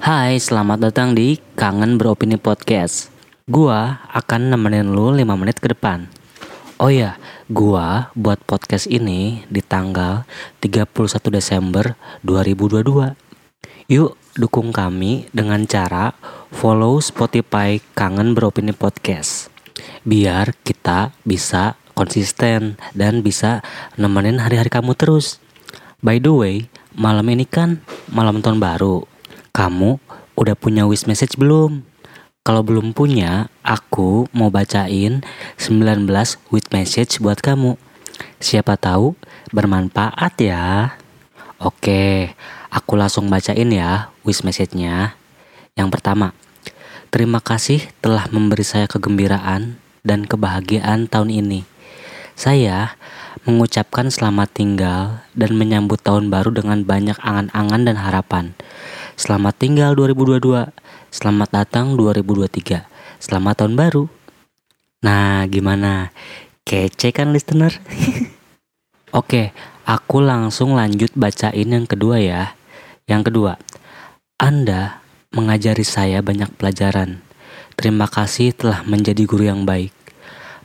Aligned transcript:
Hai, 0.00 0.40
selamat 0.40 0.88
datang 0.88 1.12
di 1.12 1.36
Kangen 1.60 2.00
Beropini 2.00 2.40
Podcast. 2.40 3.12
Gua 3.44 4.00
akan 4.08 4.48
nemenin 4.48 4.96
lu 4.96 5.12
5 5.12 5.28
menit 5.36 5.60
ke 5.60 5.76
depan. 5.76 6.08
Oh 6.80 6.88
ya, 6.88 7.20
gua 7.52 8.08
buat 8.16 8.40
podcast 8.48 8.88
ini 8.88 9.44
di 9.52 9.60
tanggal 9.60 10.24
31 10.64 10.88
Desember 11.28 12.00
2022. 12.24 13.12
Yuk 13.92 14.16
dukung 14.40 14.72
kami 14.72 15.28
dengan 15.36 15.68
cara 15.68 16.16
follow 16.48 16.96
Spotify 17.04 17.76
Kangen 17.92 18.32
Beropini 18.32 18.72
Podcast. 18.72 19.52
Biar 20.08 20.56
kita 20.64 21.12
bisa 21.28 21.76
konsisten 21.92 22.80
dan 22.96 23.20
bisa 23.20 23.60
nemenin 24.00 24.40
hari-hari 24.40 24.72
kamu 24.72 24.96
terus. 24.96 25.44
By 26.00 26.16
the 26.24 26.32
way, 26.32 26.54
malam 26.96 27.28
ini 27.28 27.44
kan 27.44 27.84
malam 28.08 28.40
tahun 28.40 28.64
baru. 28.64 29.19
Kamu 29.60 30.00
udah 30.40 30.56
punya 30.56 30.88
wish 30.88 31.04
message 31.04 31.36
belum? 31.36 31.84
Kalau 32.40 32.64
belum 32.64 32.96
punya, 32.96 33.52
aku 33.60 34.24
mau 34.32 34.48
bacain 34.48 35.20
19 35.60 36.08
wish 36.48 36.72
message 36.72 37.20
buat 37.20 37.44
kamu. 37.44 37.76
Siapa 38.40 38.80
tahu 38.80 39.12
bermanfaat 39.52 40.32
ya. 40.40 40.96
Oke, 41.60 42.32
aku 42.72 42.96
langsung 42.96 43.28
bacain 43.28 43.68
ya 43.68 44.08
wish 44.24 44.40
message-nya. 44.48 45.12
Yang 45.76 45.88
pertama, 45.92 46.32
terima 47.12 47.44
kasih 47.44 47.84
telah 48.00 48.32
memberi 48.32 48.64
saya 48.64 48.88
kegembiraan 48.88 49.76
dan 50.00 50.24
kebahagiaan 50.24 51.04
tahun 51.04 51.28
ini. 51.36 51.68
Saya 52.32 52.96
mengucapkan 53.44 54.08
selamat 54.08 54.56
tinggal 54.56 55.20
dan 55.36 55.52
menyambut 55.52 56.00
tahun 56.00 56.32
baru 56.32 56.48
dengan 56.48 56.80
banyak 56.80 57.20
angan-angan 57.20 57.82
dan 57.84 57.96
harapan. 58.00 58.56
Selamat 59.20 59.52
tinggal 59.52 59.92
2022. 60.00 60.72
Selamat 61.12 61.52
datang 61.52 61.92
2023. 61.92 62.88
Selamat 63.20 63.60
tahun 63.60 63.76
baru. 63.76 64.08
Nah, 65.04 65.44
gimana? 65.44 66.08
Kece 66.64 67.12
kan 67.12 67.28
listener? 67.28 67.68
Oke, 69.20 69.52
aku 69.84 70.24
langsung 70.24 70.72
lanjut 70.72 71.12
bacain 71.12 71.68
yang 71.68 71.84
kedua 71.84 72.16
ya. 72.16 72.56
Yang 73.04 73.28
kedua, 73.28 73.52
Anda 74.40 75.04
mengajari 75.36 75.84
saya 75.84 76.24
banyak 76.24 76.56
pelajaran. 76.56 77.20
Terima 77.76 78.08
kasih 78.08 78.56
telah 78.56 78.88
menjadi 78.88 79.28
guru 79.28 79.52
yang 79.52 79.68
baik. 79.68 79.92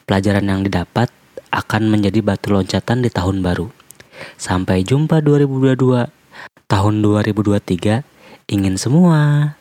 Pelajaran 0.07 0.47
yang 0.47 0.63
didapat 0.63 1.11
akan 1.51 1.91
menjadi 1.91 2.23
batu 2.23 2.55
loncatan 2.55 3.03
di 3.03 3.11
tahun 3.11 3.43
baru. 3.43 3.67
Sampai 4.39 4.87
jumpa 4.87 5.19
2022. 5.19 6.07
Tahun 6.71 6.93
2023 7.03 8.14
ingin 8.45 8.77
semua. 8.77 9.53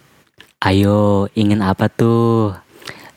Ayo, 0.61 1.29
ingin 1.37 1.61
apa 1.61 1.89
tuh? 1.93 2.57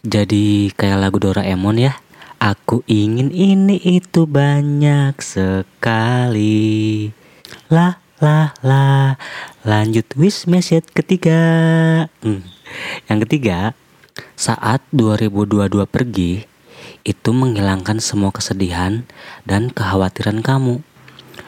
Jadi 0.03 0.71
kayak 0.75 0.99
lagu 0.99 1.19
Doraemon 1.19 1.79
ya. 1.79 1.99
Aku 2.37 2.85
ingin 2.85 3.33
ini 3.33 3.81
itu 3.81 4.29
banyak 4.29 5.17
sekali. 5.19 7.09
Lah 7.71 7.97
lah 8.23 8.53
lah. 8.61 9.17
Lanjut 9.65 10.05
wish 10.15 10.45
message 10.47 10.87
ketiga. 10.93 11.41
Hmm. 12.21 12.45
Yang 13.09 13.19
ketiga, 13.27 13.73
saat 14.37 14.85
2022 14.93 15.87
pergi, 15.89 16.45
itu 17.03 17.29
menghilangkan 17.33 17.97
semua 18.03 18.29
kesedihan 18.29 19.03
dan 19.43 19.73
kekhawatiran 19.73 20.45
kamu. 20.45 20.83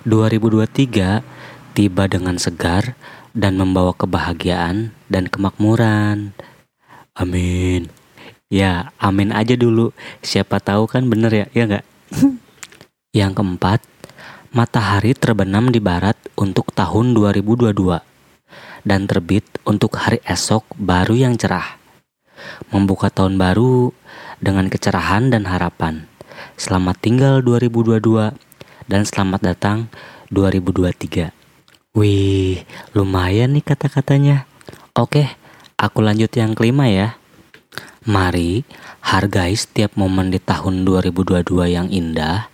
2023 0.08 1.39
tiba 1.80 2.12
dengan 2.12 2.36
segar 2.36 3.00
dan 3.32 3.56
membawa 3.56 3.96
kebahagiaan 3.96 4.92
dan 5.08 5.32
kemakmuran. 5.32 6.36
Amin. 7.16 7.88
Ya, 8.52 8.92
amin 9.00 9.32
aja 9.32 9.56
dulu. 9.56 9.96
Siapa 10.20 10.60
tahu 10.60 10.92
kan 10.92 11.08
bener 11.08 11.32
ya, 11.32 11.46
ya 11.56 11.64
nggak? 11.72 11.86
Yang 13.24 13.32
keempat, 13.32 13.80
matahari 14.52 15.16
terbenam 15.16 15.72
di 15.72 15.80
barat 15.80 16.20
untuk 16.36 16.68
tahun 16.76 17.16
2022 17.16 17.72
dan 18.84 19.08
terbit 19.08 19.48
untuk 19.64 19.96
hari 20.04 20.20
esok 20.28 20.68
baru 20.76 21.16
yang 21.16 21.40
cerah. 21.40 21.80
Membuka 22.76 23.08
tahun 23.08 23.40
baru 23.40 23.96
dengan 24.44 24.68
kecerahan 24.68 25.32
dan 25.32 25.48
harapan. 25.48 26.12
Selamat 26.60 27.00
tinggal 27.00 27.40
2022 27.40 28.36
dan 28.92 29.02
selamat 29.08 29.56
datang 29.56 29.88
2023. 30.28 31.39
Wih, 31.98 32.70
lumayan 32.94 33.58
nih 33.58 33.66
kata-katanya. 33.66 34.46
Oke, 34.94 35.26
aku 35.74 36.06
lanjut 36.06 36.30
yang 36.38 36.54
kelima 36.54 36.86
ya. 36.86 37.18
Mari 38.06 38.62
hargai 39.02 39.58
setiap 39.58 39.98
momen 39.98 40.30
di 40.30 40.38
tahun 40.38 40.86
2022 40.86 41.50
yang 41.66 41.90
indah 41.90 42.46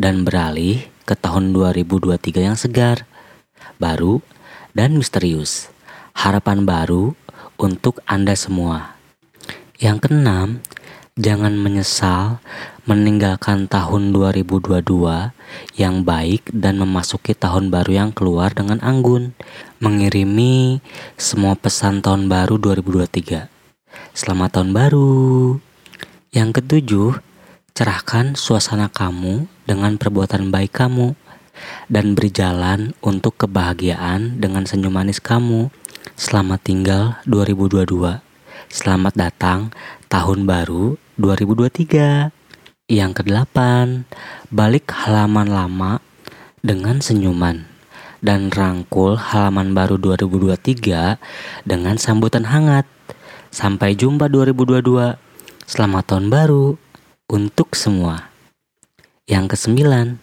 dan 0.00 0.24
beralih 0.24 0.88
ke 1.04 1.12
tahun 1.12 1.52
2023 1.52 2.48
yang 2.48 2.56
segar, 2.56 3.04
baru, 3.76 4.24
dan 4.72 4.96
misterius. 4.96 5.68
Harapan 6.16 6.64
baru 6.64 7.12
untuk 7.60 8.00
Anda 8.08 8.32
semua. 8.40 8.96
Yang 9.76 10.08
keenam, 10.08 10.64
jangan 11.20 11.60
menyesal 11.60 12.40
meninggalkan 12.88 13.68
tahun 13.68 14.16
2022 14.16 14.80
yang 15.76 16.08
baik 16.08 16.48
dan 16.56 16.80
memasuki 16.80 17.36
tahun 17.36 17.68
baru 17.68 17.92
yang 17.92 18.10
keluar 18.16 18.48
dengan 18.56 18.80
anggun. 18.80 19.36
Mengirimi 19.76 20.80
semua 21.20 21.52
pesan 21.52 22.00
tahun 22.00 22.32
baru 22.32 22.56
2023. 22.56 23.52
Selamat 24.16 24.56
tahun 24.56 24.72
baru. 24.72 25.60
Yang 26.32 26.64
ketujuh, 26.64 27.10
cerahkan 27.76 28.40
suasana 28.40 28.88
kamu 28.88 29.44
dengan 29.68 30.00
perbuatan 30.00 30.48
baik 30.48 30.72
kamu 30.72 31.12
dan 31.92 32.16
berjalan 32.16 32.96
untuk 33.04 33.36
kebahagiaan 33.36 34.40
dengan 34.40 34.64
senyum 34.64 34.96
manis 34.96 35.20
kamu. 35.20 35.68
Selamat 36.16 36.64
tinggal 36.64 37.20
2022. 37.28 38.24
Selamat 38.72 39.12
datang 39.12 39.76
tahun 40.08 40.48
baru 40.48 40.96
2023. 41.20 42.37
Yang 42.88 43.20
kedelapan, 43.20 44.08
balik 44.48 44.88
halaman 44.96 45.44
lama 45.44 46.00
dengan 46.64 47.04
senyuman 47.04 47.68
dan 48.24 48.48
rangkul 48.48 49.12
halaman 49.12 49.76
baru 49.76 50.00
2023 50.00 51.20
dengan 51.68 52.00
sambutan 52.00 52.48
hangat. 52.48 52.88
Sampai 53.52 53.92
jumpa 53.92 54.32
2022. 54.32 55.20
Selamat 55.68 56.04
tahun 56.08 56.32
baru 56.32 56.80
untuk 57.28 57.76
semua. 57.76 58.32
Yang 59.28 59.52
kesembilan, 59.52 60.16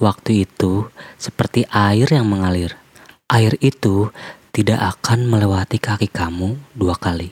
waktu 0.00 0.48
itu 0.48 0.88
seperti 1.20 1.68
air 1.68 2.08
yang 2.08 2.32
mengalir. 2.32 2.80
Air 3.28 3.60
itu 3.60 4.08
tidak 4.56 5.04
akan 5.04 5.28
melewati 5.28 5.76
kaki 5.76 6.08
kamu 6.08 6.56
dua 6.72 6.96
kali. 6.96 7.28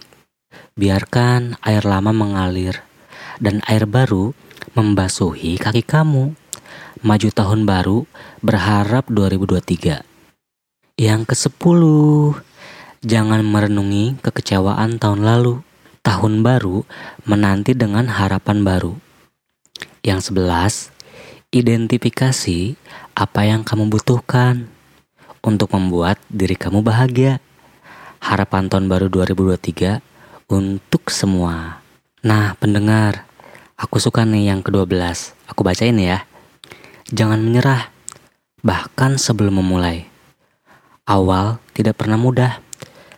Biarkan 0.76 1.56
air 1.64 1.88
lama 1.88 2.12
mengalir 2.12 2.84
dan 3.40 3.64
air 3.64 3.88
baru 3.88 4.36
membasuhi 4.72 5.60
kaki 5.60 5.84
kamu. 5.84 6.32
Maju 7.04 7.28
tahun 7.28 7.68
baru 7.68 8.08
berharap 8.40 9.12
2023. 9.12 10.00
Yang 10.96 11.20
ke-10, 11.28 11.80
jangan 13.04 13.44
merenungi 13.44 14.16
kekecewaan 14.24 14.96
tahun 14.96 15.20
lalu. 15.20 15.60
Tahun 16.00 16.40
baru 16.40 16.88
menanti 17.28 17.76
dengan 17.76 18.08
harapan 18.08 18.64
baru. 18.64 18.96
Yang 20.00 20.32
11, 20.32 20.92
identifikasi 21.52 22.76
apa 23.12 23.40
yang 23.44 23.64
kamu 23.64 23.92
butuhkan 23.92 24.68
untuk 25.44 25.76
membuat 25.76 26.16
diri 26.32 26.56
kamu 26.56 26.80
bahagia. 26.80 27.38
Harapan 28.24 28.72
tahun 28.72 28.88
baru 28.88 29.12
2023 29.12 30.00
untuk 30.48 31.12
semua. 31.12 31.84
Nah, 32.24 32.56
pendengar, 32.56 33.28
aku 33.74 33.98
suka 33.98 34.22
nih 34.22 34.54
yang 34.54 34.60
ke-12. 34.62 35.34
Aku 35.50 35.66
bacain 35.66 35.98
ya. 35.98 36.26
Jangan 37.10 37.42
menyerah, 37.42 37.90
bahkan 38.62 39.18
sebelum 39.18 39.60
memulai. 39.60 40.06
Awal 41.04 41.60
tidak 41.74 42.00
pernah 42.00 42.16
mudah. 42.16 42.62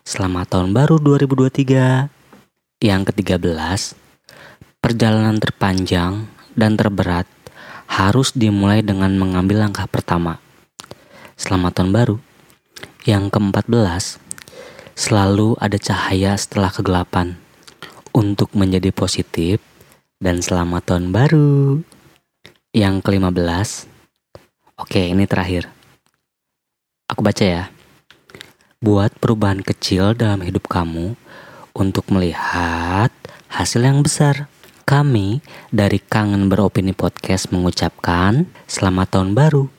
Selamat 0.02 0.56
tahun 0.56 0.72
baru 0.72 0.98
2023. 0.98 2.08
Yang 2.82 3.02
ke-13, 3.08 3.96
perjalanan 4.84 5.40
terpanjang 5.40 6.28
dan 6.52 6.76
terberat 6.76 7.24
harus 7.88 8.34
dimulai 8.36 8.84
dengan 8.84 9.16
mengambil 9.16 9.64
langkah 9.64 9.88
pertama. 9.88 10.36
Selamat 11.40 11.80
tahun 11.80 11.92
baru. 11.94 12.16
Yang 13.06 13.32
ke-14, 13.32 14.04
selalu 14.98 15.56
ada 15.62 15.78
cahaya 15.78 16.34
setelah 16.34 16.74
kegelapan 16.74 17.38
untuk 18.12 18.50
menjadi 18.52 18.90
positif 18.90 19.62
dan 20.16 20.40
selamat 20.40 20.82
tahun 20.88 21.12
baru. 21.12 21.84
Yang 22.72 23.04
ke-15. 23.04 23.68
Oke, 24.76 25.00
ini 25.12 25.24
terakhir. 25.24 25.68
Aku 27.08 27.20
baca 27.24 27.44
ya. 27.44 27.64
buat 28.76 29.08
perubahan 29.18 29.64
kecil 29.64 30.12
dalam 30.12 30.44
hidup 30.44 30.68
kamu 30.68 31.16
untuk 31.72 32.06
melihat 32.12 33.08
hasil 33.48 33.82
yang 33.82 34.04
besar. 34.04 34.52
Kami 34.86 35.42
dari 35.72 35.98
Kangen 35.98 36.46
Beropini 36.46 36.92
Podcast 36.94 37.50
mengucapkan 37.50 38.46
selamat 38.68 39.16
tahun 39.16 39.32
baru 39.34 39.75